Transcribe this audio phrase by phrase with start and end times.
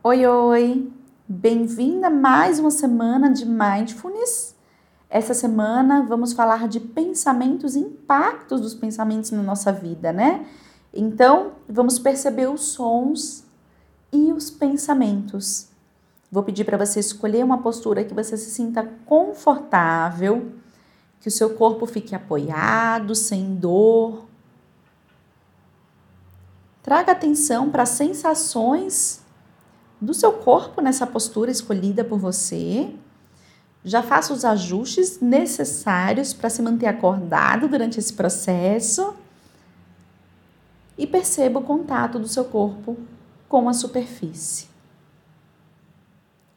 [0.00, 0.92] Oi, oi!
[1.26, 4.54] Bem-vinda a mais uma semana de Mindfulness.
[5.10, 10.46] Essa semana vamos falar de pensamentos e impactos dos pensamentos na nossa vida, né?
[10.94, 13.44] Então, vamos perceber os sons
[14.12, 15.66] e os pensamentos.
[16.30, 20.52] Vou pedir para você escolher uma postura que você se sinta confortável,
[21.20, 24.26] que o seu corpo fique apoiado, sem dor.
[26.84, 29.17] Traga atenção para as sensações
[30.00, 32.94] do seu corpo nessa postura escolhida por você.
[33.84, 39.14] Já faça os ajustes necessários para se manter acordado durante esse processo.
[40.96, 42.96] E perceba o contato do seu corpo
[43.48, 44.68] com a superfície.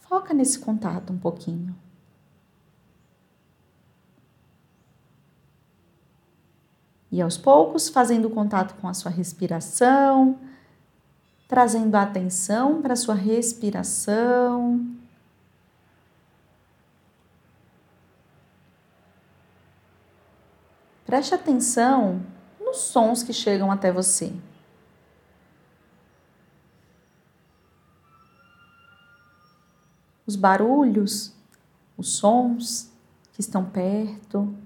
[0.00, 1.74] Foca nesse contato um pouquinho.
[7.10, 10.38] E aos poucos, fazendo contato com a sua respiração,
[11.52, 14.86] trazendo a atenção para a sua respiração.
[21.04, 22.24] Preste atenção
[22.58, 24.32] nos sons que chegam até você.
[30.26, 31.34] Os barulhos,
[31.98, 32.90] os sons
[33.34, 34.56] que estão perto,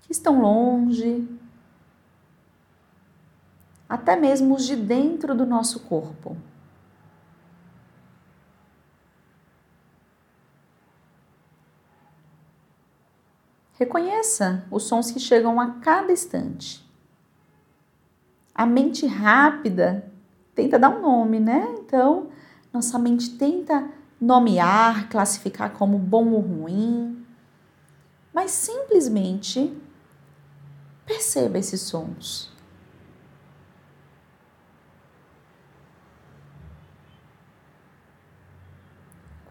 [0.00, 1.28] que estão longe,
[3.92, 6.34] até mesmo os de dentro do nosso corpo.
[13.74, 16.82] Reconheça os sons que chegam a cada instante.
[18.54, 20.10] A mente rápida
[20.54, 21.74] tenta dar um nome, né?
[21.78, 22.30] Então,
[22.72, 27.26] nossa mente tenta nomear, classificar como bom ou ruim,
[28.32, 29.70] mas simplesmente
[31.04, 32.51] perceba esses sons.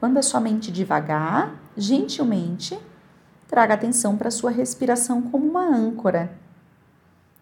[0.02, 2.76] Quando a sua mente devagar, gentilmente,
[3.48, 6.40] traga atenção para a sua respiração como uma âncora.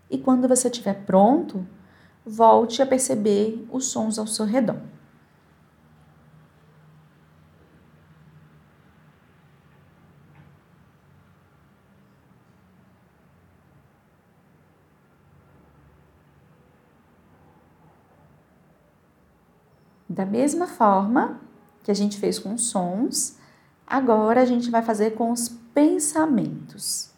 [0.10, 1.66] E quando você estiver pronto,
[2.26, 4.76] volte a perceber os sons ao seu redor.
[20.10, 21.40] Da mesma forma,
[21.90, 23.36] que a gente fez com sons,
[23.88, 27.10] agora a gente vai fazer com os pensamentos.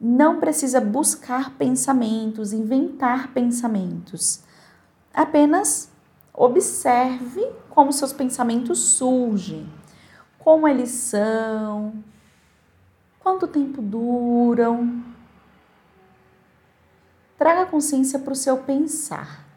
[0.00, 4.44] Não precisa buscar pensamentos, inventar pensamentos.
[5.12, 5.90] Apenas
[6.32, 9.68] observe como seus pensamentos surgem,
[10.38, 11.92] como eles são,
[13.18, 15.02] quanto tempo duram.
[17.36, 19.47] Traga consciência para o seu pensar.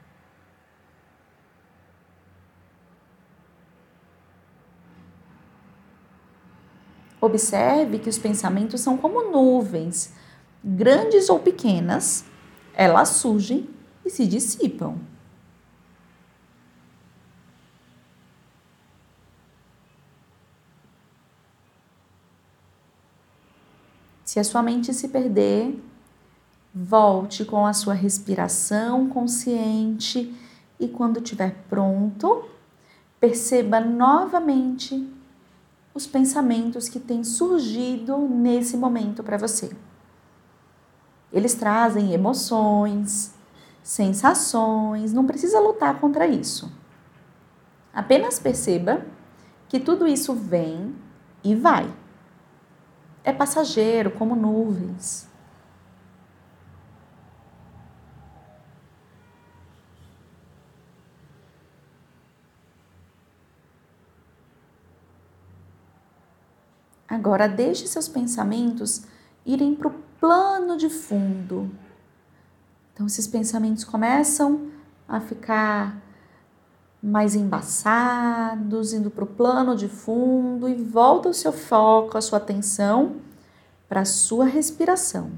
[7.22, 10.12] Observe que os pensamentos são como nuvens,
[10.64, 12.26] grandes ou pequenas,
[12.74, 13.70] elas surgem
[14.04, 14.98] e se dissipam.
[24.26, 25.80] Se a sua mente se perder,
[26.74, 30.34] volte com a sua respiração consciente
[30.80, 32.46] e quando estiver pronto,
[33.20, 35.21] perceba novamente
[35.94, 39.72] os pensamentos que têm surgido nesse momento para você.
[41.32, 43.34] Eles trazem emoções,
[43.84, 46.72] sensações, não precisa lutar contra isso.
[47.94, 49.06] Apenas perceba
[49.68, 50.96] que tudo isso vem
[51.44, 51.92] e vai.
[53.24, 55.31] É passageiro, como nuvens.
[67.12, 69.04] Agora deixe seus pensamentos
[69.46, 71.70] irem para o plano de fundo.
[72.94, 74.72] Então, esses pensamentos começam
[75.10, 76.02] a ficar
[77.04, 82.38] mais embaçados, indo para o plano de fundo e volta o seu foco, a sua
[82.38, 83.18] atenção
[83.90, 85.32] para a sua respiração.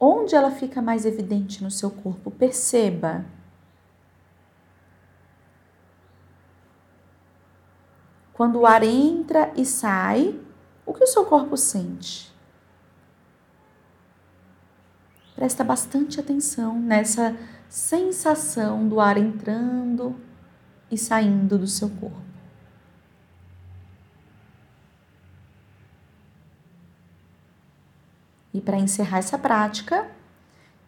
[0.00, 3.24] Onde ela fica mais evidente no seu corpo, perceba.
[8.32, 10.40] Quando o ar entra e sai,
[10.86, 12.32] o que o seu corpo sente?
[15.34, 17.36] Presta bastante atenção nessa
[17.68, 20.14] sensação do ar entrando
[20.90, 22.22] e saindo do seu corpo.
[28.52, 30.08] E para encerrar essa prática,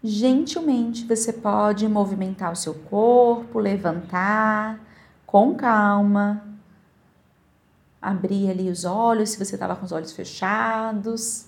[0.03, 4.79] gentilmente você pode movimentar o seu corpo, levantar,
[5.27, 6.56] com calma,
[8.01, 11.47] abrir ali os olhos se você estava com os olhos fechados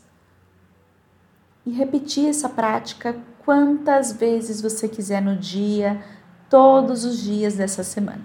[1.64, 6.02] e repetir essa prática quantas vezes você quiser no dia,
[6.48, 8.24] todos os dias dessa semana.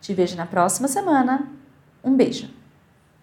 [0.00, 1.46] Te vejo na próxima semana.
[2.02, 2.63] Um beijo!